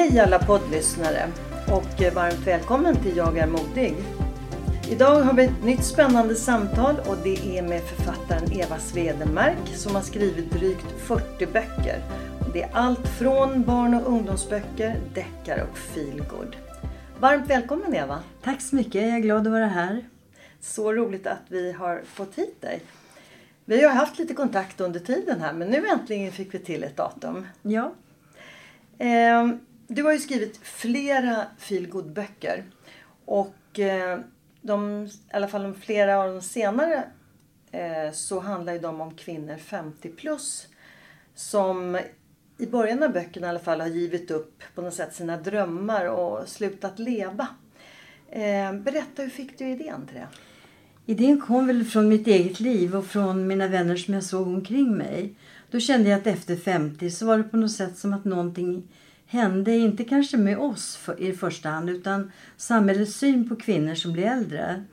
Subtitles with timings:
[0.00, 1.28] Hej alla poddlyssnare
[1.66, 3.94] och varmt välkommen till Jag är modig.
[4.90, 9.94] Idag har vi ett nytt spännande samtal och det är med författaren Eva Svedenmark som
[9.94, 12.02] har skrivit drygt 40 böcker.
[12.52, 16.56] Det är allt från barn och ungdomsböcker, deckare och feelgood.
[17.18, 18.22] Varmt välkommen Eva!
[18.42, 20.04] Tack så mycket, jag är glad att vara här.
[20.60, 22.82] Så roligt att vi har fått hit dig.
[23.64, 26.96] Vi har haft lite kontakt under tiden här men nu äntligen fick vi till ett
[26.96, 27.46] datum.
[27.62, 27.92] Ja.
[29.92, 32.64] Du har ju skrivit flera feelgood böcker
[33.24, 34.20] och eh,
[34.62, 37.04] de, i alla fall de flera av de senare
[37.70, 40.68] eh, så handlar ju de om kvinnor 50 plus
[41.34, 41.98] som
[42.58, 46.06] i början av böckerna i alla fall har givit upp på något sätt sina drömmar
[46.06, 47.48] och slutat leva.
[48.28, 50.28] Eh, berätta, hur fick du idén till det?
[51.06, 54.96] Idén kom väl från mitt eget liv och från mina vänner som jag såg omkring
[54.96, 55.34] mig.
[55.70, 58.88] Då kände jag att efter 50 så var det på något sätt som att någonting
[59.30, 64.12] hände, inte kanske med oss för, i första hand utan samhällets syn på kvinnor som
[64.12, 64.84] blir äldre.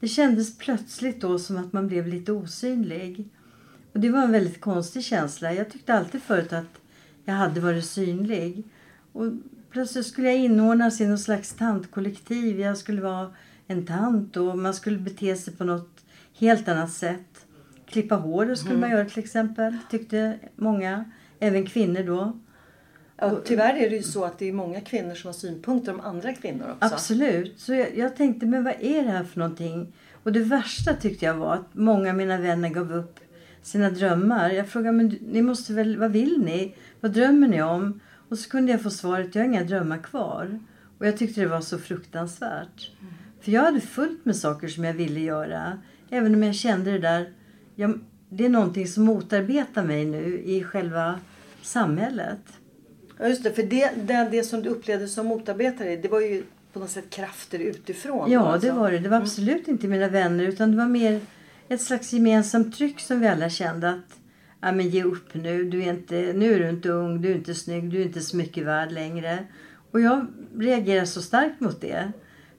[0.00, 3.28] Det kändes plötsligt då som att man blev lite osynlig.
[3.92, 5.52] Och det var en väldigt konstig känsla.
[5.52, 6.80] Jag tyckte alltid förut att
[7.24, 8.64] jag hade varit synlig.
[9.12, 9.32] Och
[9.70, 12.60] plötsligt skulle jag inordnas i någon slags tantkollektiv.
[12.60, 13.30] Jag skulle vara
[13.66, 16.04] en tant och man skulle bete sig på något
[16.38, 17.46] helt annat sätt.
[17.86, 21.04] Klippa håret skulle man göra till exempel, tyckte många.
[21.38, 22.38] Även kvinnor då.
[23.16, 26.00] Ja, tyvärr är det ju så att det är många kvinnor som har synpunkter om
[26.00, 26.94] andra kvinnor också.
[26.94, 27.60] Absolut.
[27.60, 29.92] Så jag, jag tänkte, men vad är det här för någonting?
[30.22, 33.20] Och det värsta tyckte jag var att många av mina vänner gav upp
[33.62, 34.50] sina drömmar.
[34.50, 36.74] Jag frågade, men ni måste väl, vad vill ni?
[37.00, 38.00] Vad drömmer ni om?
[38.28, 40.58] Och så kunde jag få svaret, jag har inga drömmar kvar.
[40.98, 42.90] Och jag tyckte det var så fruktansvärt.
[43.00, 43.14] Mm.
[43.40, 45.78] För jag hade fullt med saker som jag ville göra.
[46.10, 47.32] Även om jag kände det där,
[47.74, 51.18] jag, det är någonting som motarbetar mig nu i själva
[51.62, 52.40] samhället.
[53.18, 56.42] Ja just det, för det, det, det som du upplevde som motarbetare det var ju
[56.72, 58.30] på något sätt krafter utifrån.
[58.30, 58.68] Ja alltså.
[58.68, 58.98] det var det.
[58.98, 61.20] Det var absolut inte mina vänner utan det var mer
[61.68, 64.18] ett slags gemensamt tryck som vi alla kände att
[64.60, 65.64] ja, men ge upp nu.
[65.64, 68.20] Du är inte, nu är du inte ung, du är inte snygg, du är inte
[68.20, 69.44] så mycket värd längre.
[69.90, 70.26] Och jag
[70.56, 72.12] reagerar så starkt mot det.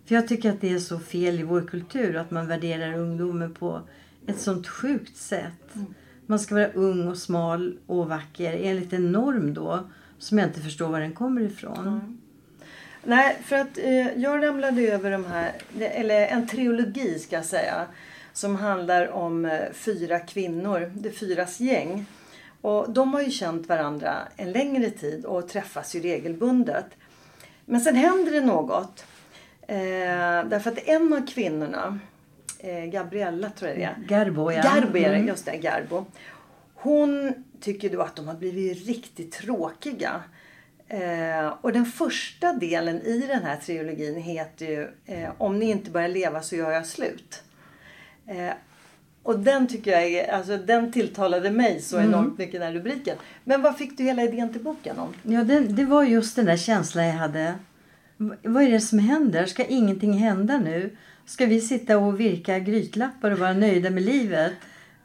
[0.06, 3.54] För jag tycker att det är så fel i vår kultur att man värderar ungdomen
[3.54, 3.82] på
[4.28, 5.76] ett sånt sjukt sätt.
[5.76, 5.94] Mm.
[6.26, 9.90] Man ska vara ung och smal och vacker enligt en norm då
[10.20, 11.88] som jag inte förstår var den kommer ifrån.
[11.88, 12.18] Mm.
[13.04, 17.86] Nej, för att eh, jag ramlade över de här, eller en trilogi ska jag säga,
[18.34, 22.06] som handlar om eh, fyra kvinnor, det fyras gäng.
[22.62, 26.86] Och de har ju känt varandra en längre tid och träffas ju regelbundet.
[27.66, 29.06] Men sen händer det något.
[29.68, 32.00] Eh, därför att en av kvinnorna,
[32.60, 33.96] eh, Gabriella tror jag det är.
[34.08, 34.62] Garbo ja.
[34.62, 35.28] Garbo är det, mm.
[35.28, 36.06] just det, Garbo.
[36.76, 40.24] Hon tycker då att de har blivit riktigt tråkiga.
[40.88, 45.92] Eh, och den första delen i den här trilogin heter ju eh, Om ni inte
[45.92, 47.44] börjar leva så gör jag slut.
[48.28, 48.54] Eh,
[49.24, 52.10] och den tycker jag är, alltså den tilltalade mig så mm.
[52.10, 53.18] enormt mycket den rubriken.
[53.44, 55.14] Men vad fick du hela idén till boken om?
[55.24, 57.56] Ja, det, det var just den där känslan jag hade.
[58.18, 59.46] Vad är det som händer?
[59.46, 60.98] Ska ingenting hända nu?
[61.26, 64.54] Ska vi sitta och virka grytlappar och vara nöjda med livet?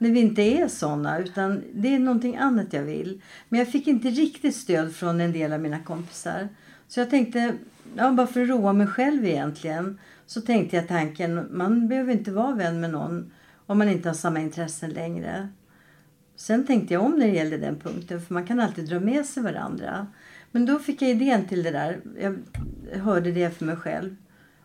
[0.00, 3.22] När vi inte är såna utan det är någonting annat jag vill.
[3.48, 6.48] Men jag fick inte riktigt stöd från en del av mina kompisar.
[6.88, 7.54] Så jag tänkte,
[7.96, 12.30] ja, bara för att roa mig själv egentligen, så tänkte jag tanken, man behöver inte
[12.30, 13.32] vara vän med någon
[13.66, 15.48] om man inte har samma intressen längre.
[16.36, 19.26] Sen tänkte jag om när det gällde den punkten, för man kan alltid dra med
[19.26, 20.06] sig varandra.
[20.50, 22.00] Men då fick jag idén till det där.
[22.20, 22.38] Jag
[23.00, 24.16] hörde det för mig själv.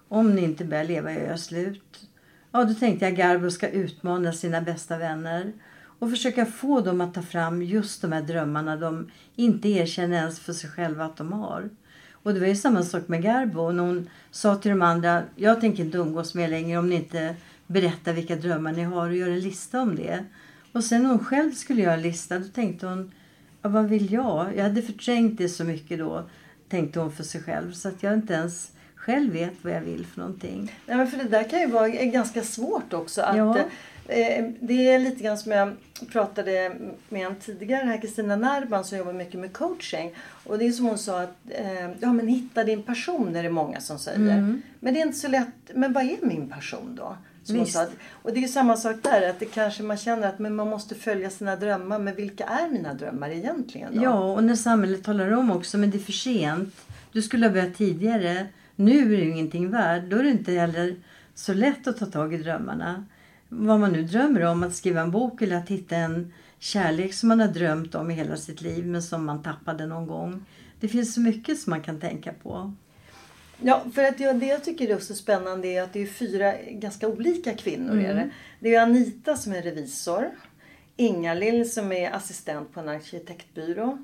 [0.07, 2.09] Om ni inte börjar leva gör jag slut.
[2.55, 5.53] Ja, då tänkte jag Garbo ska utmana sina bästa vänner
[5.99, 10.39] och försöka få dem att ta fram just de här drömmarna de inte erkänner ens
[10.39, 11.69] för sig själva att de har.
[12.11, 13.71] Och det var ju samma sak med Garbo.
[13.71, 16.95] När hon sa till de andra, jag tänker inte umgås med er längre om ni
[16.95, 17.35] inte
[17.67, 20.25] berättar vilka drömmar ni har och gör en lista om det.
[20.71, 23.11] Och sen när hon själv skulle göra en lista, då tänkte hon,
[23.61, 24.55] ja, vad vill jag?
[24.55, 26.29] Jag hade förträngt det så mycket då,
[26.69, 27.71] tänkte hon för sig själv.
[27.71, 28.71] Så att jag inte ens
[29.05, 30.75] själv vet vad jag vill för någonting.
[30.85, 33.21] Nej, men för det där kan ju vara ganska svårt också.
[33.21, 33.57] Att, Ja.
[34.07, 35.73] eh, det är lite grann som jag
[36.11, 36.75] pratade
[37.09, 40.11] med en tidigare här, Kristina Närban som jobbar mycket med coaching.
[40.43, 43.49] Och det är som hon sa att eh, ja, men hitta din passion är det
[43.49, 44.19] många som säger.
[44.19, 44.61] Mm.
[44.79, 45.71] Men det är inte så lätt.
[45.73, 47.17] Men vad är min passion då?
[47.43, 47.77] Som hon Visst.
[47.77, 47.85] sa.
[48.11, 49.29] Och det är ju samma sak där.
[49.29, 51.99] Att det kanske man känner att men man måste följa sina drömmar.
[51.99, 54.03] Men vilka är mina drömmar egentligen då?
[54.03, 56.75] Ja, och när samhället talar om också, men det är för sent.
[57.11, 58.45] Du skulle ha börjat tidigare.
[58.75, 60.03] Nu är det ju ingenting värd.
[60.03, 60.95] Då är det inte heller
[61.35, 63.05] så lätt att ta tag i drömmarna.
[63.49, 67.29] Vad man nu drömmer om, att skriva en bok eller att hitta en kärlek som
[67.29, 70.45] man har drömt om i hela sitt liv men som man tappade någon gång.
[70.79, 72.73] Det finns så mycket som man kan tänka på.
[73.61, 76.53] Ja, för att jag, det jag tycker är också spännande är att det är fyra
[76.71, 77.95] ganska olika kvinnor.
[77.99, 78.15] Är Mm.
[78.15, 78.29] det.
[78.59, 80.29] det är Anita som är revisor.
[80.97, 83.97] Inga-Lill som är assistent på en arkitektbyrå.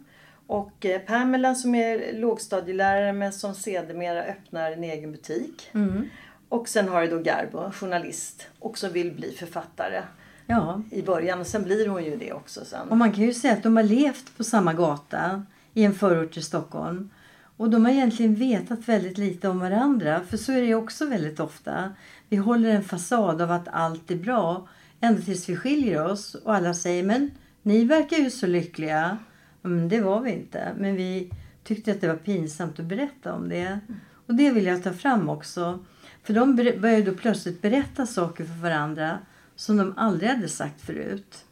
[0.52, 5.70] Och eh, Pamela som är lågstadielärare men som sedermera öppnar en egen butik.
[5.74, 6.10] Mm.
[6.50, 10.02] Och sen har du då Garbo, journalist och som vill bli författare
[10.46, 11.40] Ja, i början.
[11.40, 12.90] Och sen blir hon ju det också sen.
[12.90, 16.34] och man kan ju säga att de har levt på samma gata i en förort
[16.34, 17.10] till Stockholm.
[17.58, 20.22] Och de har egentligen vetat väldigt lite om varandra.
[20.30, 21.94] För så är det också väldigt ofta.
[22.30, 24.68] Vi håller en fasad av att allt är bra.
[25.02, 27.32] Ända tills vi skiljer oss och alla säger men
[27.62, 29.18] ni verkar ju så lyckliga.
[29.62, 30.76] Men det var vi inte.
[30.78, 31.32] Men vi
[31.64, 33.80] tyckte att det var pinsamt att berätta om det.
[34.28, 35.80] Och det vill jag ta fram också.
[36.24, 39.20] För de började då plötsligt berätta saker för varandra
[39.56, 41.46] som de aldrig hade sagt förut.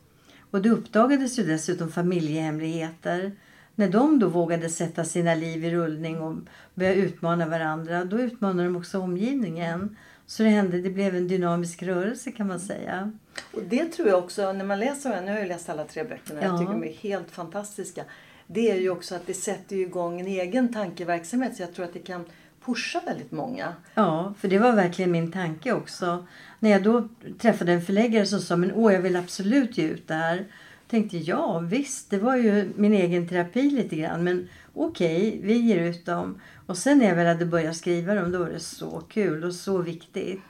[0.51, 3.31] Och det uppdagades ju dessutom familjehemligheter.
[3.75, 6.35] När de då vågade sätta sina liv i rullning och
[6.73, 9.95] börja utmana varandra, då utmanade de också omgivningen.
[10.29, 13.11] Så det hände, det blev en dynamisk rörelse kan man säga.
[13.53, 16.03] Och det tror jag också, när man läser den, nu har jag läst alla tre
[16.03, 16.57] böckerna, jag Ja.
[16.57, 18.03] tycker de är helt fantastiska.
[18.47, 21.93] Det är ju också att det sätter igång en egen tankeverksamhet så jag tror att
[21.93, 22.25] det kan
[22.65, 23.73] pusha väldigt många.
[23.93, 26.27] Ja, för det var verkligen min tanke också.
[26.59, 27.07] När jag då
[27.39, 30.45] träffade en förläggare som sa men åh jag vill absolut ge ut det här.
[30.89, 34.24] Tänkte ja visst, det var ju min egen terapi lite grann.
[34.24, 36.41] Men okej, okay, vi ger ut dem.
[36.65, 39.53] Och sen när jag väl hade börjat skriva dem då var det så kul och
[39.53, 40.41] så viktigt.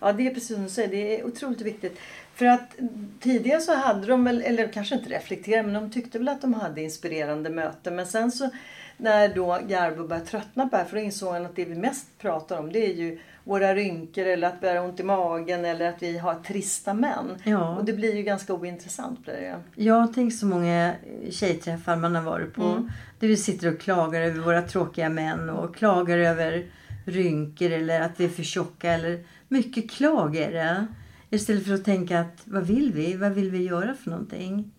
[0.00, 1.98] Ja, det är precis som du säger, det är otroligt viktigt.
[2.34, 2.76] För att
[3.20, 6.54] tidigare så hade de väl, eller kanske inte reflekterat, men de tyckte väl att de
[6.54, 7.96] hade inspirerande möten.
[7.96, 8.50] Men sen så
[8.96, 11.74] när då Garbo började tröttna på det här, för då insåg han att det vi
[11.74, 15.64] mest pratar om det är ju våra rynkor eller att vi har ont i magen
[15.64, 17.36] eller att vi har trista män.
[17.44, 17.76] Ja.
[17.76, 19.82] Och det blir ju ganska ointressant blir det.
[19.82, 20.94] Jag har tänkt så många
[21.30, 22.62] tjejträffar man har varit på.
[22.62, 22.90] Mm.
[23.18, 26.66] Där vi sitter och klagar över våra tråkiga män och klagar över
[27.06, 28.92] rynkor eller att vi är för tjocka.
[28.92, 30.86] Eller mycket klag är det.
[31.30, 33.16] Istället för att tänka att vad vill vi?
[33.16, 34.72] Vad vill vi göra för någonting?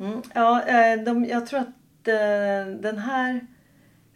[0.00, 0.22] Mm.
[0.34, 3.46] Ja, eh, de, jag tror att eh, den här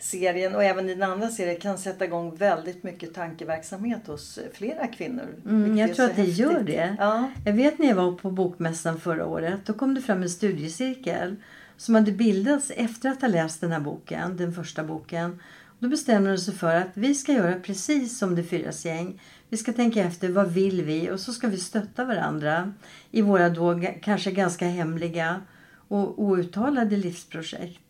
[0.02, 4.44] serien och även i den andra serien kan sätta igång väldigt mycket tankeverksamhet hos eh,
[4.52, 5.26] flera kvinnor.
[5.44, 6.96] Mm, jag tror att det gör det.
[6.98, 7.30] Ja.
[7.44, 9.60] Jag vet när jag var på Bokmässan förra året.
[9.66, 11.36] Då kom det fram en studiecirkel
[11.76, 15.40] som hade bildats efter att ha läst den här boken, den första boken.
[15.78, 19.22] Då bestämde de sig för att vi ska göra precis som det fyras gäng.
[19.48, 22.72] Vi ska tänka efter vad vill vi och så ska vi stötta varandra
[23.10, 25.40] i våra då kanske ganska hemliga
[25.88, 27.81] och outtalade livsprojekt.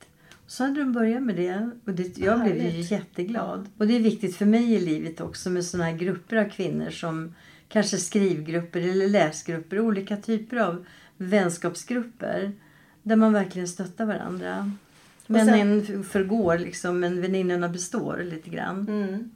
[0.53, 3.69] Så hade de börjat med det och det, jag blev ju jätteglad.
[3.79, 6.91] Och det är viktigt för mig i livet också med sådana här grupper av kvinnor
[6.91, 7.35] som
[7.69, 10.85] kanske skrivgrupper eller läsgrupper, olika typer av
[11.17, 12.53] vänskapsgrupper
[13.03, 14.73] där man verkligen stöttar varandra.
[15.27, 18.89] Men sen- en förgår liksom, men väninnorna består lite grann.
[18.89, 19.31] Mm.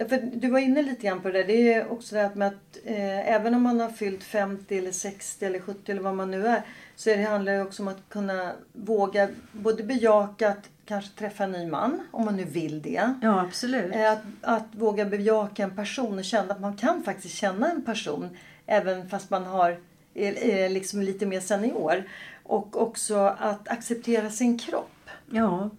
[0.00, 1.46] Ja, för du var inne lite grann på det där.
[1.46, 4.92] Det är också det här med att eh, även om man har fyllt 50 eller
[4.92, 6.62] 60 eller 70 eller vad man nu är.
[6.96, 11.44] Så är det handlar det också om att kunna våga både bejaka att kanske träffa
[11.44, 12.00] en ny man.
[12.10, 13.14] Om man nu vill det.
[13.22, 13.94] Ja, absolut.
[13.94, 17.82] Eh, Att, att våga bejaka en person och känna att man kan faktiskt känna en
[17.82, 18.36] person.
[18.66, 19.76] Även fast man har
[20.14, 22.04] är, är liksom lite mer senior.
[22.42, 24.90] Och också att acceptera sin kropp.
[25.30, 25.70] Ja,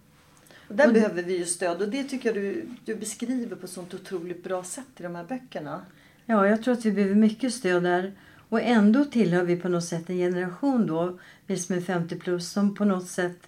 [0.68, 3.70] där Och- behöver vi ju stöd och det tycker jag du, du beskriver på ett
[3.72, 5.82] sånt otroligt bra sätt i de här böckerna.
[6.26, 8.12] ja, jag tror att vi behöver mycket stöd där.
[8.48, 12.50] Och ändå tillhör vi på något sätt en generation då, vi som är 50 plus,
[12.52, 13.38] som på något sätt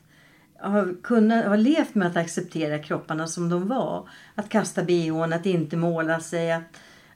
[0.58, 4.08] har, kunnat, har levt med att acceptera kropparna som de var.
[4.34, 6.52] Att kasta bhn, att inte måla sig.
[6.52, 6.62] Att,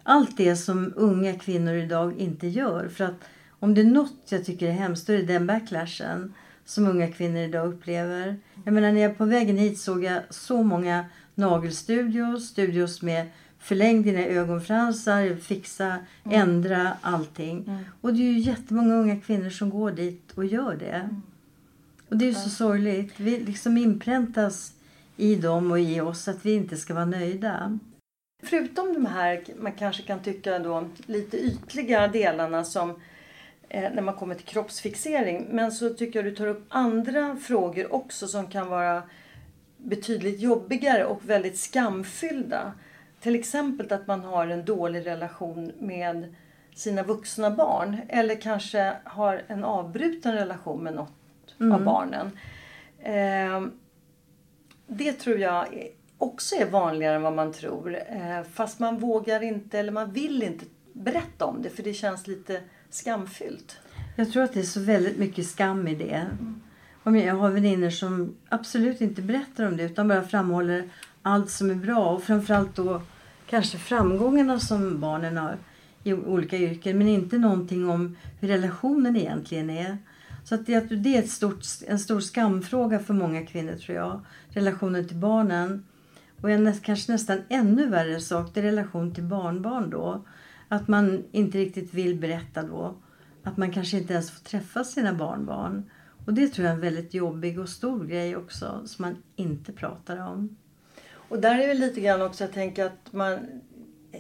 [0.03, 2.89] allt det som unga kvinnor idag inte gör.
[2.89, 3.25] För att
[3.61, 6.35] om det är något jag tycker är hemskt, då är det den backlashen
[6.69, 8.37] som unga kvinnor idag upplever.
[8.65, 13.27] Jag menar, när jag på vägen hit såg jag så många nagelstudios, studios med
[13.59, 16.41] förläng dina ögonfransar, fixa, mm.
[16.41, 17.65] ändra allting.
[17.67, 17.85] Mm.
[18.01, 20.87] Och det är ju jättemånga unga kvinnor som går dit och gör det.
[20.87, 21.23] Mm.
[22.09, 23.21] Och det är ju så sorgligt.
[23.21, 24.73] Vi liksom inpräntas
[25.17, 27.79] i dem och i oss att vi inte ska vara nöjda.
[28.43, 32.95] Förutom de här, man kanske kan tycka då, lite ytliga delarna som
[33.71, 35.47] när man kommer till kroppsfixering.
[35.51, 39.03] Men så tycker jag du tar upp andra frågor också som kan vara
[39.77, 42.73] betydligt jobbigare och väldigt skamfyllda.
[43.21, 46.35] Till exempel att man har en dålig relation med
[46.75, 47.97] sina vuxna barn.
[48.09, 51.73] Eller kanske har en avbruten relation med något mm.
[51.73, 52.31] av barnen.
[52.99, 53.73] Eh,
[54.87, 55.67] det tror jag
[56.19, 57.99] också är vanligare än vad man tror.
[58.09, 62.27] Eh, fast man vågar inte eller man vill inte berätta om det för det känns
[62.27, 63.77] lite skamfyllt.
[64.17, 66.27] Jag tror att det är så väldigt mycket skam i det.
[67.05, 67.27] Mm.
[67.27, 70.91] Jag har väninnor som absolut inte berättar om det utan bara framhåller
[71.23, 73.03] allt som är bra och framförallt då
[73.47, 75.57] kanske framgångarna som barnen har
[76.05, 79.99] i olika yrken men inte någonting om hur relationen egentligen är.
[80.45, 84.21] Så att det, det är ett stort, en stor skamfråga för många kvinnor tror jag.
[84.49, 85.85] Relationen till barnen.
[86.41, 90.25] Och en kanske nästan ännu värre sak, det är relation till barnbarn då.
[90.69, 92.95] Att man inte riktigt vill berätta då.
[93.43, 95.91] Att man kanske inte ens får träffa sina barnbarn.
[96.27, 99.73] Och det tror jag är en väldigt jobbig och stor grej också som man inte
[99.73, 100.57] pratar om.
[101.13, 103.39] Och där är det lite grann också, jag tänker att man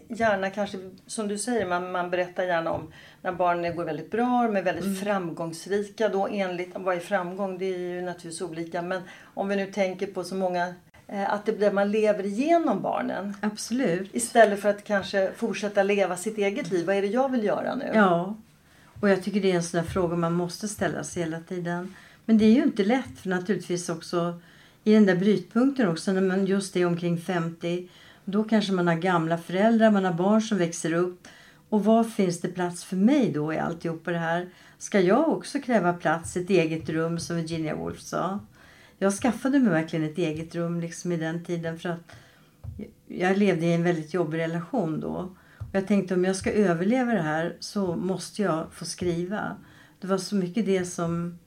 [0.08, 4.42] gärna kanske, som du säger, man, man berättar gärna om när barnen går väldigt bra,
[4.42, 4.96] de är väldigt mm.
[4.96, 7.58] framgångsrika då enligt, vad är framgång?
[7.58, 10.74] Det är ju naturligtvis olika men om vi nu tänker på så många
[11.08, 13.36] att det blir man lever igenom barnen.
[13.40, 14.14] Absolut.
[14.14, 16.86] Istället för att kanske fortsätta leva sitt eget liv.
[16.86, 17.90] Vad är det jag vill göra nu?
[17.94, 18.36] Ja.
[19.00, 21.94] Och jag tycker det är en sån där fråga man måste ställa sig hela tiden.
[22.24, 24.40] Men det är ju inte lätt för naturligtvis också
[24.84, 27.88] i den där brytpunkten också när man just är omkring 50.
[28.24, 31.28] Då kanske man har gamla föräldrar, man har barn som växer upp.
[31.68, 34.48] Och var finns det plats för mig då i alltihopa det här?
[34.78, 38.40] Ska jag också kräva plats, ett eget rum som Virginia Woolf sa?
[38.98, 42.12] Jag skaffade mig verkligen ett eget rum liksom i den tiden för att
[43.06, 45.34] jag levde i en väldigt jobbig relation då.
[45.58, 49.56] Och jag tänkte om jag ska överleva det här så måste jag få skriva.
[50.00, 51.38] Det var så mycket det som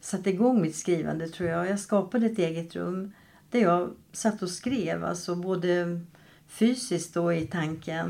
[0.00, 1.68] satte igång mitt skrivande tror jag.
[1.68, 3.12] Jag skapade ett eget rum
[3.50, 6.00] där jag satt och skrev, alltså både
[6.48, 8.09] fysiskt och i tanken.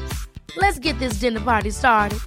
[0.57, 2.19] Let's get this dinner party started.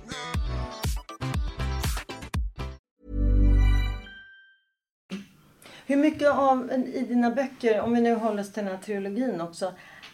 [5.86, 9.40] Hur mycket av i dina böcker, om vi nu håller oss till den här trilogin
[9.40, 9.72] också,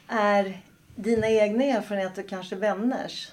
[0.09, 0.61] är
[0.95, 3.33] dina egna erfarenheter kanske vänners?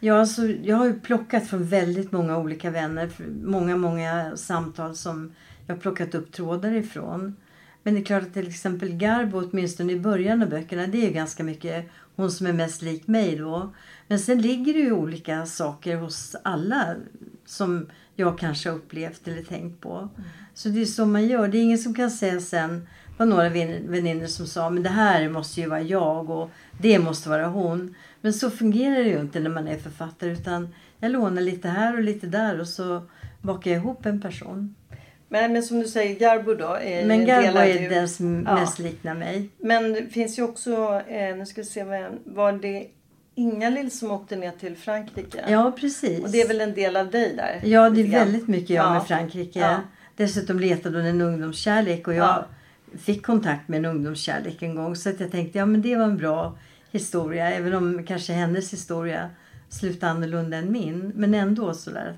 [0.00, 3.10] Ja, alltså, jag har ju plockat från väldigt många olika vänner.
[3.42, 5.34] Många, många samtal som
[5.66, 7.36] jag har plockat upp trådar ifrån.
[7.84, 11.10] Men det är klart att till exempel Garbo, åtminstone i början av böckerna, det är
[11.10, 11.86] ganska mycket
[12.16, 13.74] hon som är mest lik mig då.
[14.08, 16.96] Men sen ligger det ju olika saker hos alla
[17.46, 17.86] som
[18.16, 19.96] jag kanske har upplevt eller tänkt på.
[19.96, 20.28] Mm.
[20.54, 21.48] Så det är så man gör.
[21.48, 24.88] Det är ingen som kan säga sen, det var några vänner som sa, men det
[24.88, 26.50] här måste ju vara jag och
[26.80, 27.94] det måste vara hon.
[28.20, 31.94] Men så fungerar det ju inte när man är författare utan jag lånar lite här
[31.94, 33.02] och lite där och så
[33.42, 34.74] bakar jag ihop en person.
[35.34, 36.78] Men, men som du säger, Garbo då?
[36.82, 38.54] Är men Garbo är den som ja.
[38.54, 39.48] mest liknar mig.
[39.58, 42.86] Men det finns ju också, eh, nu ska vi se, vad, var det
[43.34, 45.44] Inga-Lill som åkte ner till Frankrike?
[45.48, 46.24] Ja, precis.
[46.24, 47.60] Och det är väl en del av dig där?
[47.64, 48.92] Ja, det är väldigt mycket jag ja.
[48.92, 49.58] med Frankrike.
[49.58, 49.76] Ja.
[50.16, 52.46] Dessutom letade hon en ungdomskärlek och jag ja.
[52.98, 54.96] fick kontakt med en ungdomskärlek en gång.
[54.96, 56.58] Så att jag tänkte, ja men det var en bra
[56.90, 57.50] historia.
[57.50, 59.30] Även om kanske hennes historia
[59.68, 61.12] slutade annorlunda än min.
[61.14, 62.14] Men ändå sådär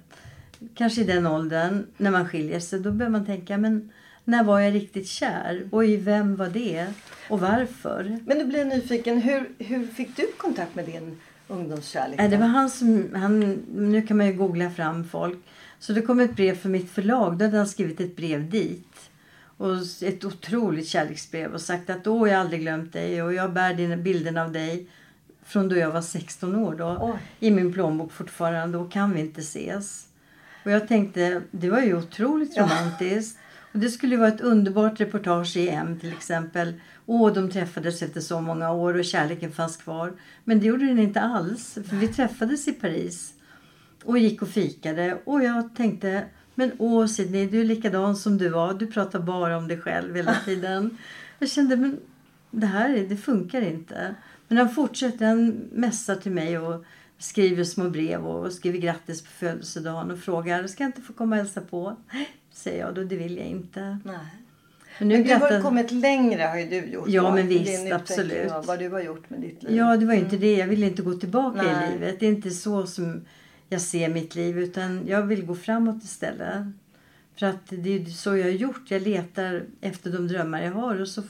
[0.74, 3.92] kanske i den åldern, när man skiljer sig, då börjar man tänka, men
[4.24, 5.68] när var jag riktigt kär?
[5.70, 6.86] Och i vem var det?
[7.30, 8.18] Och varför?
[8.26, 11.16] Men du blir nyfiken, hur, hur fick du kontakt med din
[11.48, 12.20] ungdomskärlek?
[12.20, 13.40] Äh, det var han som, han,
[13.76, 15.38] nu kan man ju googla fram folk.
[15.78, 19.10] Så det kom ett brev från mitt förlag, då hade han skrivit ett brev dit.
[19.58, 23.52] Och ett otroligt kärleksbrev och sagt att åh, jag har aldrig glömt dig och jag
[23.52, 24.86] bär dina bilden av dig
[25.44, 26.84] från då jag var 16 år då.
[26.84, 27.16] Oh.
[27.40, 30.06] I min plånbok fortfarande och kan vi inte ses.
[30.66, 33.38] Och jag tänkte, det var ju otroligt romantiskt.
[33.72, 36.72] Och det skulle vara ett underbart reportage i M till exempel.
[37.06, 40.12] Åh, de träffades efter så många år och kärleken fanns kvar.
[40.44, 41.78] Men det gjorde den inte alls.
[41.88, 43.32] För vi träffades i Paris.
[44.04, 45.18] Och gick och fikade.
[45.24, 48.74] Och jag tänkte, men åh Sidney, du är likadan som du var.
[48.74, 50.98] Du pratar bara om dig själv hela tiden.
[51.38, 52.00] jag kände, men
[52.50, 54.14] det här det funkar inte.
[54.48, 56.84] Men han fortsätter, han mässar till mig och
[57.18, 61.36] skriver små brev och skriver grattis på födelsedagen och frågar ska jag inte få komma
[61.36, 61.96] och hälsa på?
[62.52, 63.98] Säger jag då, det vill jag inte.
[64.04, 64.16] Nej.
[64.98, 65.50] Men, nu men du grattar...
[65.50, 67.08] har kommit längre har ju du gjort.
[67.08, 68.52] Ja, men visst, absolut.
[68.64, 69.76] Vad du har gjort med ditt liv.
[69.76, 70.40] Ja, det var ju inte mm.
[70.40, 70.56] det.
[70.56, 71.88] Jag vill inte gå tillbaka Nej.
[71.88, 72.20] i livet.
[72.20, 73.24] Det är inte så som
[73.68, 76.66] jag ser mitt liv utan jag vill gå framåt istället.
[77.38, 78.90] För att det är så jag har gjort.
[78.90, 81.22] Jag letar efter de drömmar jag har och så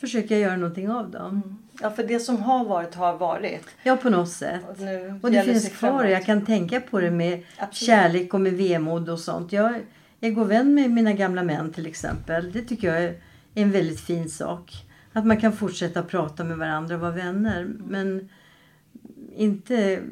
[0.00, 1.30] försöker jag göra någonting av dem.
[1.30, 1.56] Mm.
[1.80, 3.66] Ja, för det som har varit har varit.
[3.82, 4.64] Ja, på något sätt.
[4.68, 6.04] Och, och det finns kvar.
[6.04, 7.86] Jag kan tänka på det med Absolut.
[7.86, 9.52] kärlek och med vemod och sånt.
[9.52, 9.74] Jag
[10.20, 12.52] är god vän med mina gamla män till exempel.
[12.52, 13.14] Det tycker jag är
[13.54, 14.86] en väldigt fin sak.
[15.12, 17.60] Att man kan fortsätta prata med varandra och vara vänner.
[17.60, 17.82] Mm.
[17.88, 18.28] Men
[19.36, 20.02] inte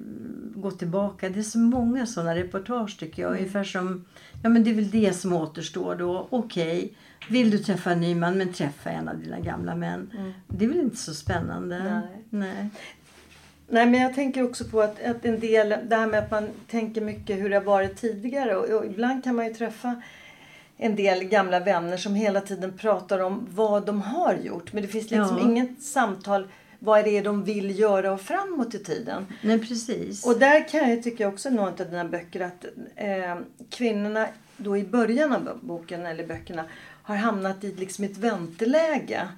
[0.55, 1.29] gå tillbaka.
[1.29, 3.31] Det är så många sådana reportage tycker jag.
[3.31, 3.41] Mm.
[3.41, 4.05] Ungefär som,
[4.43, 6.29] ja men det är väl det som återstår då.
[6.31, 6.91] Okej, okay,
[7.29, 10.11] vill du träffa en ny man men träffa en av dina gamla män.
[10.19, 10.33] Mm.
[10.47, 11.79] Det är väl inte så spännande?
[11.79, 12.25] Nej.
[12.31, 12.69] Nej.
[13.71, 16.49] Nej men jag tänker också på att, att en del, det här med att man
[16.71, 20.03] tänker mycket hur det har varit tidigare och, och ibland kan man ju träffa
[20.77, 24.73] en del gamla vänner som hela tiden pratar om vad de har gjort.
[24.73, 25.45] Men det finns liksom ja.
[25.45, 29.27] inget samtal vad är det de vill göra och framåt i tiden.
[29.43, 30.27] Nej, precis.
[30.27, 32.65] Och där kan jag tycka också någon av dina böcker att
[32.97, 33.37] eh,
[33.71, 36.65] kvinnorna då i början av boken eller böckerna
[37.09, 39.29] har hamnat i liksom ett vänteläge.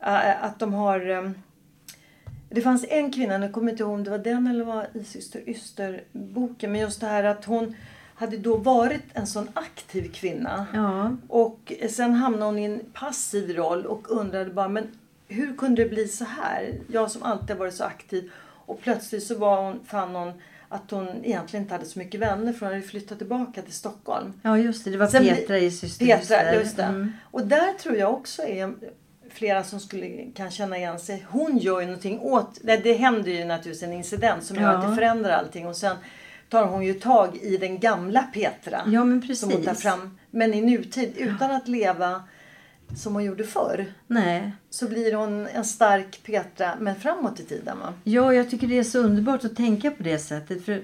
[0.00, 1.08] Uh, att de har...
[1.08, 1.34] Um,
[2.48, 4.86] det fanns en kvinna, nu kommer jag inte ihåg om det var den eller var
[4.94, 6.72] i Syster Yster-boken.
[6.72, 7.76] Men just det här att hon
[8.14, 10.66] hade då varit en sån aktiv kvinna.
[10.74, 11.16] Ja.
[11.28, 15.88] Och sen hamnade hon i en passiv roll och undrade bara men hur kunde det
[15.88, 16.80] bli så här?
[16.92, 18.30] Jag som alltid varit så aktiv.
[18.66, 20.32] Och plötsligt så var hon, fann hon
[20.68, 24.32] att hon egentligen inte hade så mycket vänner för hon hade flyttat tillbaka till Stockholm.
[24.42, 26.78] Ja just det, det var Sen Petra i Syster Petra, just.
[26.78, 27.12] Mm.
[27.30, 28.74] Och där tror jag också är
[29.30, 31.26] flera som skulle, kan känna igen sig.
[31.28, 34.62] Hon gör ju någonting åt, det, det händer ju naturligtvis en incident som ja.
[34.62, 35.96] gör att det förändrar allting och sen
[36.48, 38.82] tar hon ju tag i den gamla Petra.
[38.86, 39.40] Ja men precis.
[39.40, 42.22] Som hon tar fram, men i nutid utan att leva
[42.96, 43.86] som hon gjorde förr.
[44.06, 44.52] Nej.
[44.70, 47.92] Så blir hon en stark Petra, men framåt i tiden va?
[48.04, 50.64] Ja, jag tycker det är så underbart att tänka på det sättet.
[50.64, 50.82] För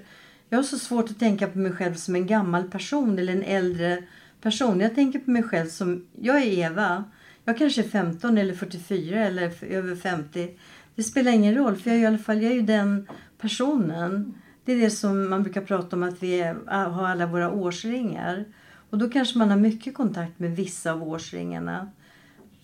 [0.49, 3.43] Jag har så svårt att tänka på mig själv som en gammal person eller en
[3.43, 4.03] äldre
[4.41, 4.81] person.
[4.81, 7.05] Jag tänker på mig själv som, jag är Eva.
[7.45, 10.59] Jag kanske är 15 eller 44 eller över 50.
[10.95, 14.35] Det spelar ingen roll för jag är i alla fall jag är ju den personen.
[14.65, 18.45] Det är det som man brukar prata om att vi är, har alla våra årsringar.
[18.91, 21.91] Och då kanske man har mycket kontakt med vissa av årsringarna.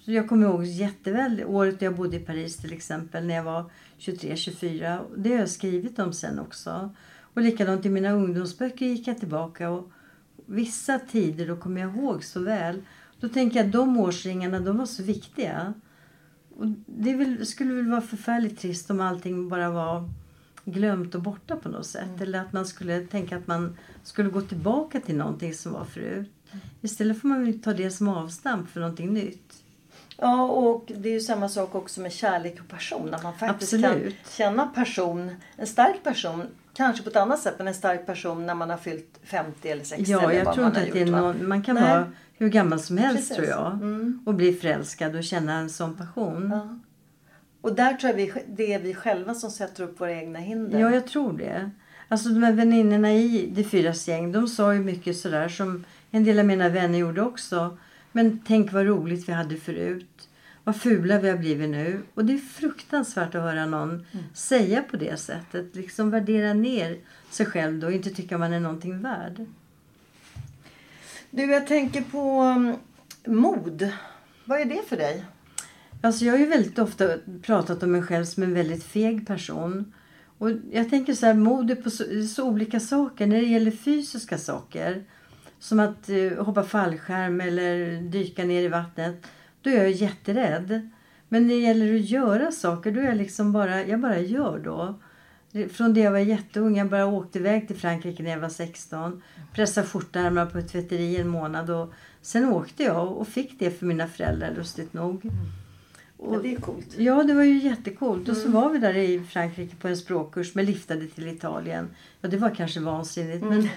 [0.06, 3.70] Så jag kommer ihåg jätteväl året jag bodde i Paris till exempel när jag var
[3.98, 5.04] 23-24.
[5.16, 6.94] Det har jag skrivit om sen också.
[7.20, 9.90] Och likadant i mina ungdomsböcker gick jag tillbaka och
[10.46, 12.82] vissa tider då kommer jag ihåg så väl.
[13.20, 15.74] Då tänker jag att de årsringarna de var så viktiga.
[16.56, 20.10] Och det väl, skulle väl vara förfärligt trist om allting bara var
[20.64, 22.08] glömt och borta på något sätt.
[22.08, 22.22] Mm.
[22.22, 26.32] Eller att man skulle tänka att man skulle gå tillbaka till någonting som var förut.
[26.50, 26.64] Mm.
[26.80, 29.62] Istället får man ta det som avstamp för någonting nytt.
[30.18, 33.14] Ja, och det är ju samma sak också med kärlek och passion.
[33.14, 34.02] Att man faktiskt Absolut.
[34.04, 36.42] kan känna person, en stark person,
[36.74, 39.84] kanske på ett annat sätt, men en stark person när man har fyllt 50 eller
[39.84, 41.20] 60 Ja, jag tror inte att det är va?
[41.20, 41.84] någon, man kan Nej.
[41.84, 43.36] vara hur gammal som helst Precis.
[43.36, 43.72] tror jag.
[43.72, 44.22] Mm.
[44.26, 46.50] Och bli förälskad och känna en sån passion.
[46.50, 46.56] Ja.
[46.56, 46.78] Ja.
[47.60, 50.78] Och där tror jag vi, det är vi själva som sätter upp våra egna hinder.
[50.78, 51.70] jag tror det.
[52.08, 56.24] Alltså de här väninnorna i De fyras gäng, de sa ju mycket sådär som en
[56.24, 57.78] del av mina vänner gjorde också.
[58.16, 60.28] Men tänk vad roligt vi hade förut.
[60.64, 62.02] Vad fula vi har blivit nu.
[62.14, 64.24] Och det är fruktansvärt att höra någon Mm.
[64.34, 65.76] säga på det sättet.
[65.76, 66.98] Liksom värdera ner
[67.30, 69.44] sig själv då och inte tycka man är någonting värd.
[71.30, 72.76] Du, jag tänker på um,
[73.26, 73.92] mod.
[74.44, 75.24] Vad är det för dig?
[76.00, 79.92] Alltså jag har ju väldigt ofta pratat om mig själv som en väldigt feg person.
[80.38, 83.26] Och jag tänker så här, mod är på så, så olika saker.
[83.26, 85.04] När det gäller fysiska saker,
[85.58, 89.26] som att eh, hoppa fallskärm eller dyka ner i vattnet,
[89.62, 90.90] då är jag jätterädd.
[91.28, 94.58] Men när det gäller att göra saker, då är jag liksom bara, jag bara gör
[94.58, 94.94] då.
[95.72, 99.22] Från det jag var jätteung, jag bara åkte iväg till Frankrike när jag var 16.
[99.54, 101.92] Pressade skjortärmar på ett tvätteri en månad och
[102.22, 105.30] sen åkte jag och fick det för mina föräldrar lustigt nog.
[106.18, 106.98] Ja, det är coolt.
[106.98, 108.28] Ja, det var ju jättecoolt.
[108.28, 111.88] Och så var vi där i Frankrike på en språkkurs med liftade till Italien.
[112.20, 113.44] Ja, det var kanske vansinnigt.
[113.44, 113.68] Men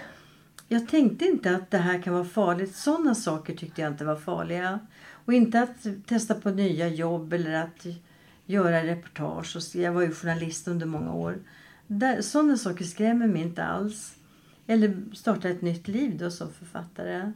[0.69, 2.75] jag tänkte inte att det här kan vara farligt.
[2.75, 4.79] Sådana saker tyckte jag inte var farliga.
[5.25, 7.85] Och inte att testa på nya jobb eller att
[8.45, 9.55] göra reportage.
[9.55, 11.37] Och så- Jag var ju journalist under många år.
[11.87, 14.15] Där, sådana saker skrämmer mig inte alls.
[14.67, 17.31] Eller starta ett nytt liv då som författare.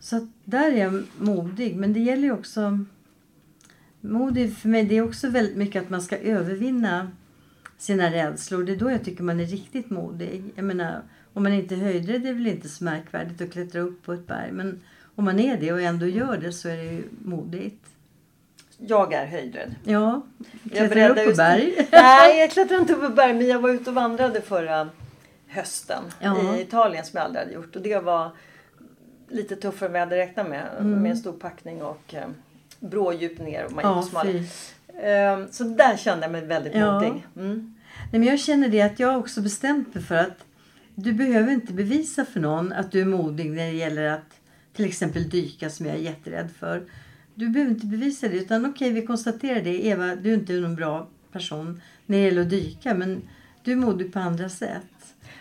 [0.00, 1.76] Så att där är jag modig.
[1.76, 2.84] Men det gäller ju också...
[4.00, 7.10] Modig för mig det är också väldigt mycket att man ska övervinna
[7.78, 8.64] sina rädslor.
[8.64, 10.52] Det är då jag tycker man är riktigt modig.
[10.54, 11.02] Jag menar,
[11.34, 14.12] om man inte är höjdrädd det är väl inte så märkvärdigt att klättra upp på
[14.12, 14.52] ett berg.
[14.52, 14.80] Men
[15.14, 17.84] om man är det och ändå gör det så är det ju modigt.
[18.78, 19.74] Jag är höjdrädd.
[19.84, 20.22] Ja,
[20.62, 21.88] Jag klättrar breddar upp på just- berg.
[21.92, 23.34] Nej, jag klättrar inte upp på berg.
[23.34, 24.88] Men jag var ute och vandrade förra
[25.48, 26.56] hösten Ja.
[26.56, 27.76] i Italien som jag aldrig hade gjort.
[27.76, 28.30] Och det var
[29.28, 30.84] lite tuffare än vad jag hade räknat med.
[30.86, 32.26] Med en stor packning och eh,
[32.80, 33.64] brådjup ner.
[33.64, 33.96] Och man Mm.
[33.96, 34.30] Ja, gick smala.
[34.32, 34.38] fy.
[35.08, 36.92] Eh, så där kände jag mig väldigt Ja.
[36.94, 37.26] modig.
[37.36, 37.74] Mm.
[38.12, 40.44] Nej, men jag känner det att jag också bestämt mig för att
[40.94, 44.40] du behöver inte bevisa för någon att du är modig när det gäller att
[44.72, 46.82] till exempel dyka som jag är jätterädd för.
[47.34, 49.86] Du behöver inte bevisa det utan okej vi konstaterar det.
[49.86, 53.22] Eva, du är inte någon bra person när det gäller att dyka men
[53.62, 54.82] du är modig på andra sätt.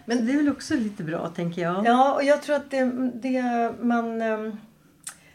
[0.06, 1.86] Men det är väl också lite bra tänker jag.
[1.86, 4.54] Ja, och jag tror att det, det man eh,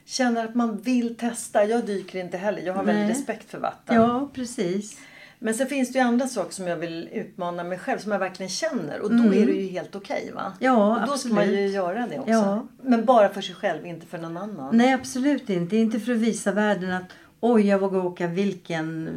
[0.05, 1.65] känner att man vill testa.
[1.65, 2.63] Jag dyker inte heller.
[2.63, 2.95] Jag har Nej.
[2.95, 3.97] väldigt respekt för vatten.
[3.97, 4.99] Ja, precis.
[5.38, 7.98] Men sen finns det ju andra saker som jag vill utmana mig själv.
[7.98, 9.01] Som jag verkligen känner.
[9.01, 9.33] Och då Mm.
[9.42, 10.53] är det ju helt okej va?
[10.59, 11.74] Ja, och då ska man ju absolut.
[11.74, 12.33] göra det också.
[12.33, 12.66] Ja.
[12.83, 14.77] Men bara för sig själv, inte för någon annan.
[14.77, 15.77] Nej, absolut inte.
[15.77, 19.11] Inte för att visa världen att oj, jag vågar åka vilken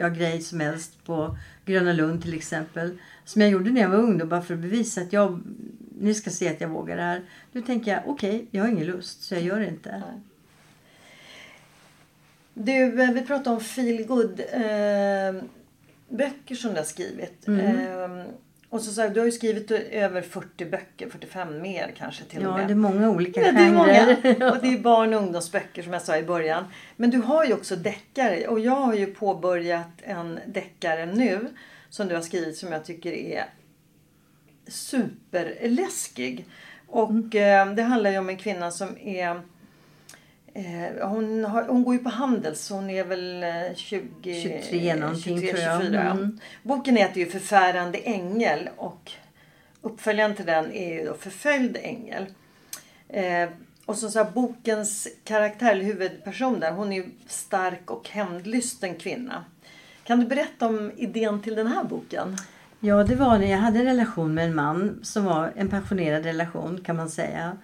[0.00, 2.98] ja, grej som helst på Gröna Lund till exempel.
[3.24, 5.40] Som jag gjorde när jag var ung då, bara för att bevisa att jag,
[6.00, 7.22] ni ska se att jag vågar det här.
[7.52, 9.90] Då tänker jag, okej, jag har ingen lust så jag gör det inte.
[9.90, 10.20] Nej.
[12.58, 15.42] Du, eh, vi pratade om feelgood eh,
[16.08, 17.46] böcker som du har skrivit.
[17.48, 17.66] Mm.
[18.20, 18.24] Eh,
[18.70, 22.52] och så jag, du har ju skrivit över 40 böcker, 45 mer kanske till och
[22.52, 22.66] Ja, med.
[22.68, 23.92] det är många olika Ja, det är många.
[23.94, 24.50] genrer.
[24.56, 26.64] Och det är barn och ungdomsböcker som jag sa i början.
[26.96, 28.46] Men du har ju också deckare.
[28.48, 31.48] Och jag har ju påbörjat en deckare nu.
[31.90, 33.44] Som du har skrivit som jag tycker är
[34.68, 36.46] superläskig.
[36.86, 37.68] Och Mm.
[37.70, 39.40] eh, det handlar ju om en kvinna som är
[41.02, 45.38] hon, har, hon går ju på Handels så hon är väl eh, 20, 23 någonting,
[45.38, 45.82] tror jag.
[45.82, 46.04] 24.
[46.04, 46.10] ja.
[46.10, 46.38] Mm.
[46.62, 49.12] Boken heter ju Förfärande ängel och
[49.82, 52.26] uppföljaren till den är ju då Förföljd ängel.
[53.08, 53.48] Eh,
[53.86, 59.44] och så, så här, bokens karaktär, huvudperson där, hon är ju stark och hämndlysten kvinna.
[60.04, 62.36] Kan du berätta om idén till den här boken?
[62.80, 66.24] Ja, det var när jag hade en relation med en man som var en passionerad
[66.24, 67.56] relation kan man säga.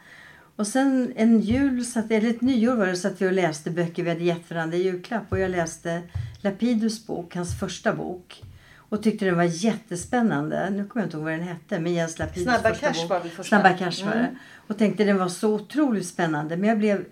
[0.57, 4.03] Och sen en jul, satt, eller ett nyår var det, satt vi och läste böcker
[4.03, 5.23] vi hade gett varandra i julklapp.
[5.29, 6.03] Och jag läste
[6.40, 8.43] Lapidus bok, hans första bok.
[8.77, 10.71] Och tyckte den var jättespännande.
[10.71, 11.81] Nu kommer jag inte ihåg vad den hette.
[11.81, 13.11] Men Jens Lapidus Snabba första Cash bok.
[13.11, 13.61] var väl första?
[13.61, 14.19] Snabba Cash var det.
[14.19, 14.37] Mm.
[14.67, 16.57] Och tänkte den var så otroligt spännande.
[16.57, 17.05] Men jag blev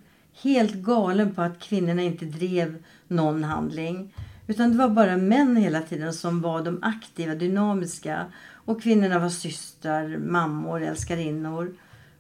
[0.42, 4.14] helt galen på att kvinnorna inte drev någon handling.
[4.46, 8.26] Utan det var bara män hela tiden som var de aktiva, dynamiska.
[8.64, 11.74] Och kvinnorna var systrar, mammor, älskarinnor.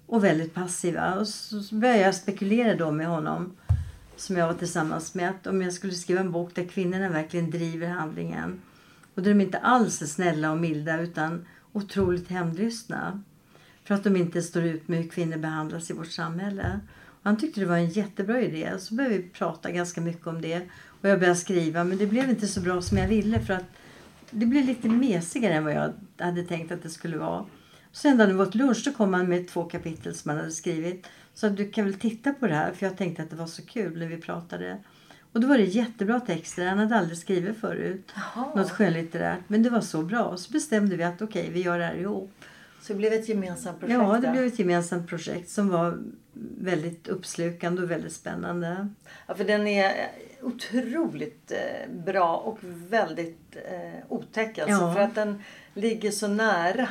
[0.06, 1.14] Och väldigt passiva.
[1.14, 3.56] Och så började jag spekulera då med honom.
[4.16, 5.30] Som jag var tillsammans med.
[5.30, 8.60] Att om jag skulle skriva en bok där kvinnorna verkligen driver handlingen.
[9.14, 13.22] Och där de inte alls är snälla och milda utan otroligt hämndlystna.
[13.84, 16.80] För att de inte står ut med hur kvinnor behandlas i vårt samhälle.
[17.22, 18.72] Han tyckte det var en jättebra idé.
[18.78, 20.62] Så började vi prata ganska mycket om det.
[20.86, 23.66] Och jag började skriva men det blev inte så bra som jag ville för att
[24.30, 27.44] det blev lite mesigare än vad jag hade tänkt att det skulle vara.
[27.92, 31.06] Sen när det var lunch då kom han med två kapitel som han hade skrivit.
[31.34, 33.62] Så du kan väl titta på det här för jag tänkte att det var så
[33.62, 34.78] kul när vi pratade.
[35.32, 36.66] Och då var det jättebra texter.
[36.66, 38.12] Han hade aldrig skrivit förut.
[38.14, 38.54] Jaha.
[38.56, 39.40] Något skönlitterärt.
[39.46, 40.36] Men det var så bra.
[40.36, 42.32] Så bestämde vi att okej, vi gör det här ihop.
[42.80, 44.00] Så det blev ett gemensamt projekt?
[44.02, 45.98] Ja, det blev ett gemensamt projekt som var
[46.58, 48.88] väldigt uppslukande och väldigt spännande.
[49.26, 49.92] Ja, för den är
[50.42, 54.58] otroligt eh, bra och väldigt eh, otäck.
[54.58, 54.94] Alltså, Ja.
[54.94, 55.42] För att den
[55.74, 56.88] ligger så nära.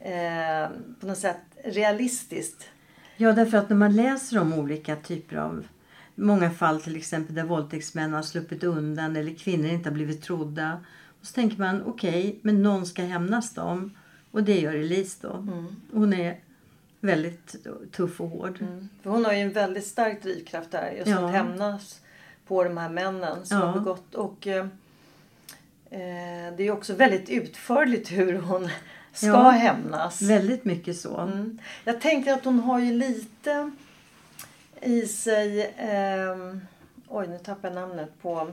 [0.00, 0.68] Eh,
[1.00, 2.68] på något sätt realistiskt.
[3.16, 5.66] Ja, därför att när man läser om olika typer av
[6.14, 10.80] många fall till exempel där våldtäktsmän har sluppit undan eller kvinnor inte har blivit trodda.
[11.20, 13.96] Och så tänker man okej, men någon ska hämnas dem.
[14.30, 15.46] Och det gör Elise då.
[15.92, 16.38] Hon är
[17.00, 17.56] väldigt
[17.92, 18.58] tuff och hård.
[19.02, 20.90] För hon har ju en väldigt stark drivkraft där.
[20.92, 21.26] Just Ja.
[21.26, 22.00] att hämnas
[22.46, 23.64] på de här männen som Ja.
[23.66, 24.14] har begått.
[24.14, 24.64] Och eh,
[25.90, 28.68] eh, det är ju också väldigt utförligt hur hon
[29.12, 29.50] ska Ja.
[29.50, 30.22] hämnas.
[30.22, 31.16] Väldigt mycket så.
[31.16, 31.58] Mm.
[31.84, 33.70] Jag tänker att hon har ju lite
[34.82, 35.74] i sig...
[35.78, 36.60] ehm,
[37.08, 38.50] oj, nu tappar jag namnet på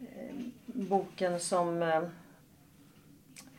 [0.00, 0.34] eh,
[0.66, 1.82] boken som...
[1.82, 2.00] Eh,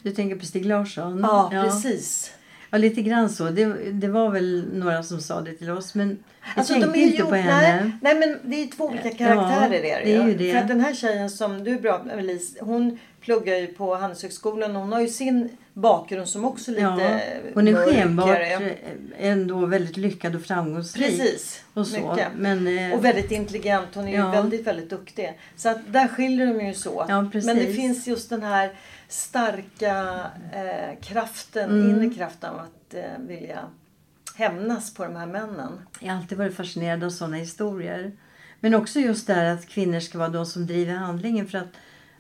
[0.02, 1.20] Du tänker på Stig Larsson?
[1.22, 2.32] ja, precis.
[2.72, 3.50] Ja, lite grann så.
[3.50, 5.96] Det, det var väl några som sa det till oss.
[5.96, 6.18] Men jag
[6.56, 7.84] Alltså, tänkte de är inte ju, på henne.
[7.84, 9.84] Nej, nej, men det är ju två olika karaktärer.
[9.84, 10.52] Ja, det är ju det.
[10.54, 13.96] För att den här tjejen som du är bra med, Elise, hon pluggar ju på
[13.96, 14.76] Handelshögskolan.
[14.76, 17.20] och Hon har ju sin bakgrund som också lite Ja,
[17.54, 18.72] hon är skenbart eh,
[19.18, 21.06] ändå väldigt lyckad och framgångsrik.
[21.06, 21.64] Precis.
[21.74, 21.96] Och så.
[22.12, 22.28] Mycket.
[22.38, 23.88] Men, eh, Och väldigt intelligent.
[23.94, 24.32] Hon är ju Ja.
[24.32, 25.40] väldigt, väldigt duktig.
[25.56, 27.06] Så att där skiljer de ju så.
[27.10, 27.22] Ja.
[27.34, 28.72] Men det finns just den här
[29.08, 30.20] starka
[30.54, 31.90] eh, kraften, Mm.
[31.90, 33.60] inre kraften av att eh, vilja
[34.36, 35.72] hämnas på de här männen.
[36.00, 38.12] Jag har alltid varit fascinerad av sådana historier.
[38.60, 41.48] Men också just det här att kvinnor ska vara de som driver handlingen.
[41.48, 41.68] För att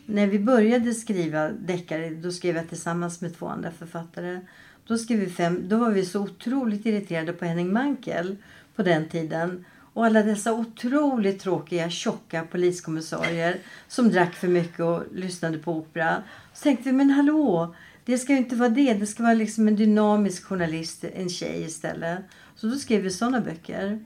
[0.09, 4.39] när vi började skriva deckare, då skrev jag tillsammans med två andra författare.
[4.87, 8.37] Då, skrev vi fem, då var vi så otroligt irriterade på Henning Mankell
[8.75, 9.65] på den tiden.
[9.93, 16.23] Och alla dessa otroligt tråkiga, tjocka poliskommissarier som drack för mycket och lyssnade på opera.
[16.53, 18.93] Så tänkte vi, men hallå, det ska ju inte vara det.
[18.93, 22.19] Det ska vara liksom en dynamisk journalist, en tjej istället.
[22.55, 24.05] Så då skrev vi sådana böcker.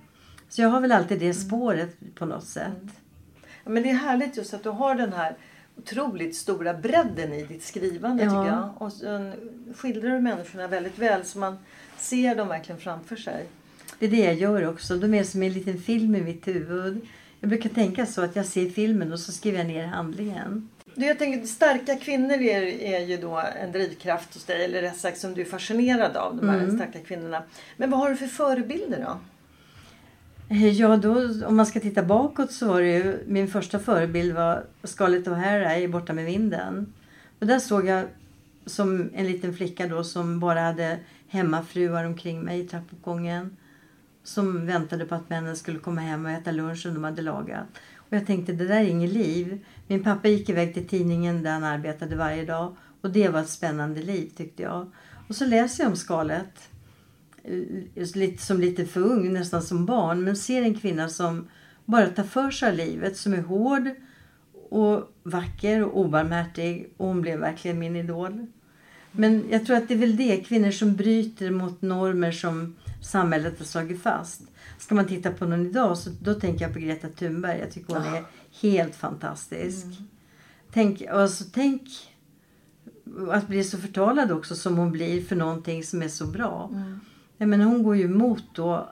[0.49, 2.67] Så jag har väl alltid det spåret på något sätt.
[2.67, 2.89] Mm.
[3.63, 5.35] Ja, men det är härligt just att du har den här
[5.77, 8.29] otroligt stora bredden i ditt skrivande Ja.
[8.29, 8.69] tycker jag.
[8.77, 9.31] Och sen
[9.75, 11.57] skildrar du människorna väldigt väl så man
[11.97, 13.45] ser dem verkligen framför sig.
[13.99, 14.95] Det är det jag gör också.
[14.95, 17.01] De är som en liten film i mitt huvud.
[17.39, 20.69] Jag brukar tänka så att jag ser filmen och så skriver jag ner handlingen.
[20.95, 24.65] Du, jag tänker, starka kvinnor är, är ju då en drivkraft hos dig.
[24.65, 26.35] Eller rätt sagt som du är fascinerad av.
[26.35, 26.75] De här Mm.
[26.77, 27.43] starka kvinnorna.
[27.77, 29.17] Men vad har du för förebilder då?
[30.53, 34.33] Eh, ja, då, om man ska titta bakåt så var det ju, min första förebild
[34.33, 36.93] var Scarlett O'Hara i Borta med vinden.
[37.39, 38.05] Och där såg jag
[38.65, 43.57] som en liten flicka då som bara hade hemmafruar omkring mig i trappuppgången.
[44.23, 47.67] Som väntade på att männen skulle komma hem och äta lunchen de hade lagat.
[47.95, 49.65] Och jag tänkte, det där är inget liv.
[49.87, 52.75] Min pappa gick iväg till tidningen där han arbetade varje dag.
[53.01, 54.91] Och det var ett spännande liv tyckte jag.
[55.27, 56.69] Och så läser jag om Scarlett
[58.15, 60.23] lite, som lite för ung, nästan som barn.
[60.23, 61.47] Men ser en kvinna som
[61.85, 63.89] bara tar för sig av livet, som är hård
[64.69, 66.93] och vacker och obarmhärtig.
[66.97, 68.47] Och hon blev verkligen min idol.
[69.11, 73.59] Men jag tror att det är väl det, kvinnor som bryter mot normer som samhället
[73.59, 74.41] har slagit fast.
[74.77, 77.59] Ska man titta på någon idag så då tänker jag på Greta Thunberg.
[77.59, 78.23] Jag tycker hon är
[78.61, 79.85] helt fantastisk.
[80.73, 81.81] Tänk, alltså, tänk
[83.31, 86.71] att bli så förtalad också som hon blir för någonting som är så bra.
[87.37, 88.89] Jag menar, hon går ju emot då.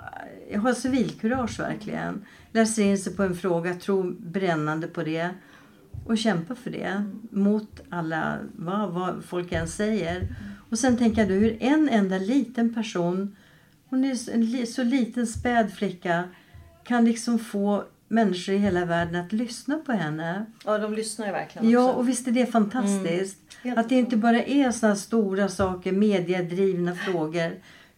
[0.51, 2.25] Jag har civilkurage verkligen.
[2.51, 5.29] Läser in sig på en fråga, tror brännande på det.
[6.05, 7.03] Och kämpar för det.
[7.31, 10.27] Mot alla, vad, vad folk än säger.
[10.69, 13.35] Och sen tänker jag då hur en enda liten person.
[13.89, 16.23] Hon är en så liten späd flicka.
[16.83, 20.45] Kan liksom få människor i hela världen att lyssna på henne.
[20.65, 21.99] Ja, de lyssnar ju verkligen Ja, också.
[21.99, 23.37] och visst är det fantastiskt.
[23.63, 27.51] Helt Att det inte bara är såna stora saker, mediedrivna frågor.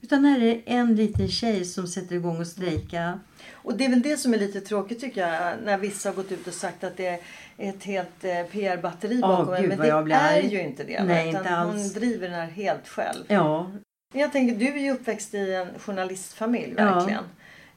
[0.03, 3.19] Utan här är det en liten tjej som sätter igång och strejka.
[3.53, 5.53] Och det är väl det som är lite tråkigt tycker jag.
[5.63, 7.19] När vissa har gått ut och sagt att det är
[7.57, 11.03] ett helt eh, PR-batteri bakom gud, Men det är ju inte det.
[11.03, 11.81] Nej, Utan inte alls.
[11.81, 13.23] Hon driver den här helt själv.
[13.27, 13.71] Ja,
[14.13, 16.85] jag tänker, du är ju uppväxt i en journalistfamilj Ja.
[16.85, 17.23] verkligen.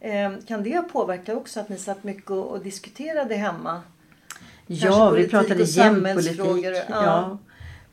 [0.00, 3.82] Eh, kan det ha påverkat också att ni satt mycket och, diskuterade hemma?
[4.66, 6.64] ja vi pratade jämt politik.
[6.64, 6.84] ja.
[6.88, 7.38] Ja.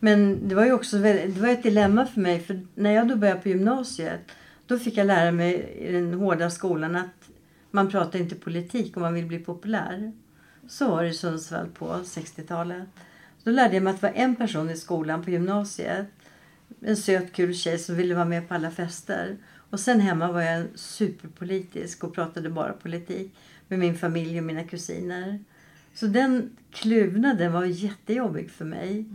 [0.03, 2.39] Men det var ju också väldigt, det var ett dilemma för mig.
[2.39, 4.21] För när jag då började på gymnasiet.
[4.67, 7.29] Då fick jag lära mig i den hårda skolan att
[7.71, 10.11] Man pratar inte politik om man vill bli populär.
[10.67, 12.87] Så var det i Sundsvall på 60-talet.
[13.43, 16.07] Då lärde jag mig att det var en person i skolan på gymnasiet.
[16.81, 19.37] En söt kul tjej som ville vara med på alla fester.
[19.69, 23.35] Och sen hemma var jag superpolitisk och pratade bara politik
[23.67, 25.43] med min familj och mina kusiner.
[25.93, 29.05] Så den kluvnaden var jättejobbig för mig.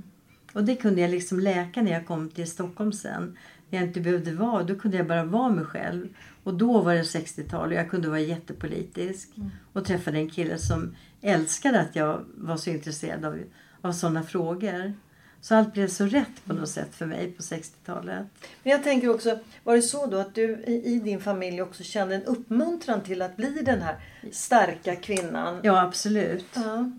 [0.53, 3.39] Och det kunde jag liksom läka när jag kom till Stockholm sen.
[3.71, 6.09] När jag inte behövde vara, då kunde jag bara vara mig själv.
[6.45, 9.37] Och då var det 60-tal och jag kunde vara jättepolitisk.
[9.37, 9.51] Mm.
[9.73, 13.39] Och träffade en kille som älskade att jag var så intresserad av,
[13.81, 14.95] av sådana frågor.
[15.41, 18.27] Så allt blev så rätt på något sätt för mig på 60-talet.
[18.63, 22.15] Men jag tänker också, var det så då att du i din familj också kände
[22.15, 23.97] en uppmuntran till att bli den här
[24.33, 25.61] starka kvinnan?
[25.63, 26.45] Ja, absolut.
[26.55, 26.91] Ja.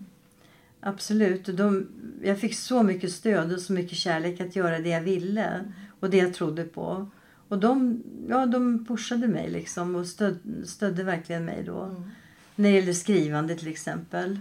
[0.80, 1.56] Absolut.
[1.56, 1.88] De,
[2.22, 6.10] jag fick så mycket stöd och så mycket kärlek att göra det jag ville och
[6.10, 7.10] det jag trodde på.
[7.48, 11.82] Och de, ja, de pushade mig liksom och stöd, stödde verkligen mig då.
[11.82, 12.10] Mm.
[12.54, 14.40] När det gäller skrivande till exempel.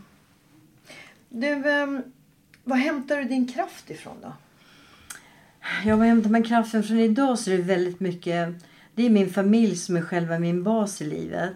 [1.30, 2.02] Du, um
[2.70, 4.34] var hämtar du din kraft ifrån då?
[5.86, 8.50] Ja, var hämtar man kraften från idag så är det väldigt mycket...
[8.96, 11.56] Det är min familj som är själva min bas i livet.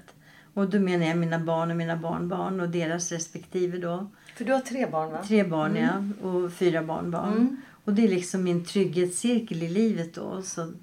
[0.54, 4.12] Och då menar jag mina barn och mina barnbarn och deras respektive då.
[4.36, 5.24] För du har tre barn va?
[5.24, 6.13] Tre barn mm.
[6.22, 7.34] ja, och fyra barnbarn.
[7.34, 7.62] Mm.
[7.84, 10.41] Och det är liksom min trygghetscirkel i livet då.
[10.41, 10.74] Så,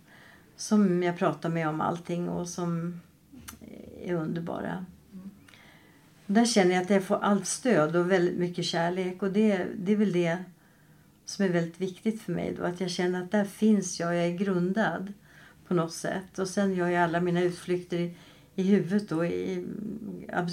[0.57, 3.01] som jag pratar med om allting och som
[4.05, 4.85] är underbara.
[6.27, 9.23] Där känner jag att jag får allt stöd och väldigt mycket kärlek.
[9.23, 10.39] Och det, det är väl det
[11.25, 12.55] som är väldigt viktigt för mig.
[12.59, 15.13] Då, att jag känner att där finns jag, jag är grundad
[15.69, 16.39] på något sätt.
[16.39, 18.15] Och sen gör jag alla mina utflykter i,
[18.61, 19.67] i huvudet då, i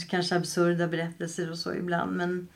[0.09, 2.17] kanske absurda berättelser och så ibland.
[2.17, 2.47] Men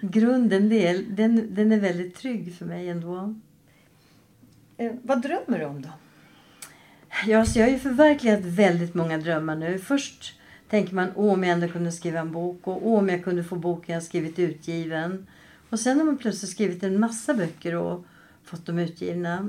[0.00, 3.34] grunden, det, den, den är väldigt trygg för mig ändå.
[4.76, 5.88] Eh, vad drömmer du om då?
[7.26, 9.78] Ja, alltså jag har ju förverkligat väldigt många drömmar nu.
[9.78, 10.38] Först
[10.70, 13.44] tänker man åh om jag ändå kunde skriva en bok och åh om jag kunde
[13.44, 15.26] få boken jag skrivit utgiven.
[15.70, 18.04] Och sen har man plötsligt skrivit en massa böcker och
[18.44, 19.48] fått dem utgivna.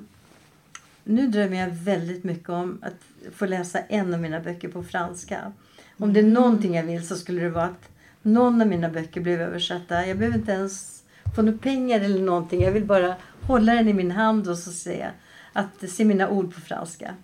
[1.04, 5.52] Nu drömmer jag väldigt mycket om att få läsa en av mina böcker på franska.
[5.98, 6.34] Om det är mm.
[6.34, 7.90] någonting jag vill så skulle det vara att
[8.22, 10.08] någon av mina böcker blev översatta.
[10.08, 11.04] Jag behöver inte ens
[11.36, 12.62] få några pengar eller någonting.
[12.62, 15.10] Jag vill bara hålla den i min hand och så se,
[15.54, 17.16] att se mina ord på franska.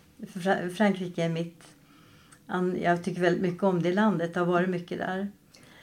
[0.76, 1.63] Frankrike är mitt
[2.82, 4.34] jag tycker väldigt mycket om det landet.
[4.34, 5.28] Det har varit mycket där.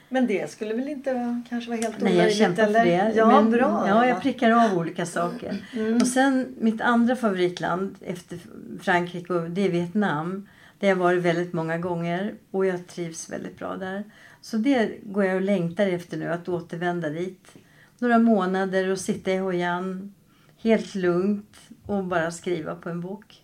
[0.09, 2.17] Men det skulle väl inte kanske vara helt omöjligt?
[2.17, 3.13] Nej, jag kämpar för det.
[3.15, 3.85] Ja, men, bra.
[3.87, 5.57] Ja, jag prickar av olika saker.
[5.73, 5.95] Mm.
[5.95, 8.39] Och sen mitt andra favoritland efter
[8.81, 10.47] Frankrike, det är Vietnam.
[10.79, 14.03] Där jag varit väldigt många gånger och jag trivs väldigt bra där.
[14.41, 17.47] Så det går jag och längtar efter nu, att återvända dit.
[17.99, 19.65] Några månader och sitta i Hoi
[20.57, 23.43] helt lugnt och bara skriva på en bok.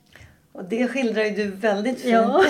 [0.53, 2.43] Och det skildrar ju du väldigt fint ja.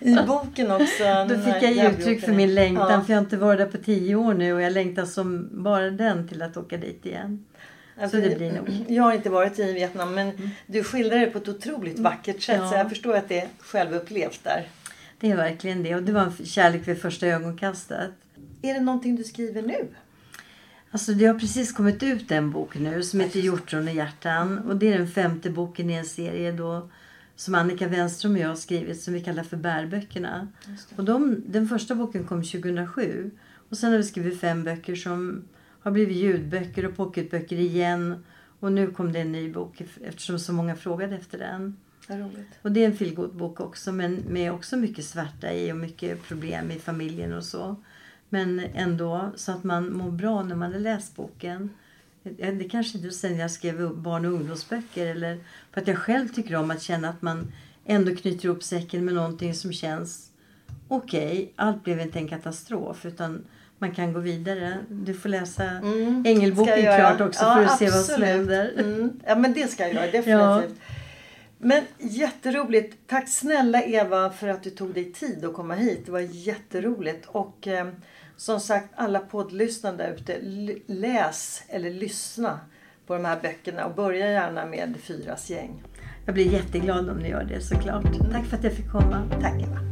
[0.00, 1.26] i boken också.
[1.28, 3.00] Då fick jag ge uttryck för min längtan ja.
[3.00, 5.90] för jag har inte varit där på tio år nu och jag längtar som bara
[5.90, 7.44] den till att åka dit igen.
[8.00, 8.68] Alltså, så det blir nog.
[8.88, 10.50] Jag har inte varit i Vietnam men mm.
[10.66, 12.02] du skildrar det på ett otroligt mm.
[12.02, 12.70] vackert sätt ja.
[12.70, 14.68] så jag förstår att det är självupplevt där.
[15.20, 18.10] Det är verkligen det och det var en kärlek vid första ögonkastet.
[18.62, 19.88] Är det någonting du skriver nu?
[20.90, 24.58] Alltså det har precis kommit ut en bok nu som heter Hjortron och hjärtan.
[24.58, 26.88] Och det är den femte boken i en serie då
[27.42, 30.48] som Annika Wenström och jag har skrivit som vi kallar för bärböckerna.
[30.96, 33.30] Och de, den första boken kom 2007.
[33.68, 35.44] Och sen har vi skrivit fem böcker som
[35.80, 38.24] har blivit ljudböcker och pocketböcker igen.
[38.60, 41.76] Och nu kom det en ny bok eftersom så många frågade efter den.
[42.62, 46.70] Och det är en feelgood-bok också men med också mycket svärta i och mycket problem
[46.70, 47.76] i familjen och så.
[48.28, 51.70] Men ändå så att man mår bra när man har läst boken.
[52.22, 55.38] Det kanske inte sen jag skrev barn och ungdomsböcker eller
[55.72, 57.52] för att jag själv tycker om att känna att man
[57.86, 60.30] ändå knyter ihop säcken med någonting som känns
[60.88, 63.44] okej, okay, allt blev inte en katastrof utan
[63.78, 64.78] man kan gå vidare.
[64.88, 67.92] Du får läsa mm, Ängelboken klart också ja, för att absolut.
[67.92, 68.72] se vad som händer.
[68.78, 69.20] Mm.
[69.26, 70.28] Ja men det ska jag göra definitivt.
[70.28, 70.62] Ja.
[71.58, 72.96] Men jätteroligt.
[73.06, 76.02] Tack snälla Eva för att du tog dig tid att komma hit.
[76.06, 77.26] Det var jätteroligt.
[77.26, 77.86] Och eh,
[78.42, 80.40] som sagt alla poddlyssnare där ute,
[80.86, 82.60] läs eller lyssna
[83.06, 85.82] på de här böckerna och börja gärna med Fyras gäng.
[86.24, 88.04] Jag blir jätteglad om ni gör det såklart.
[88.32, 89.22] Tack för att jag fick komma.
[89.40, 89.91] Tack Eva.